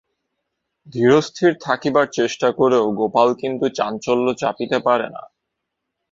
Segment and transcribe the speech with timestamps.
[0.87, 5.23] ধীরস্থির থাকিবার চেষ্টা করেও গোপাল কিন্তু চাঞ্চল্য চাপিতে পারে না।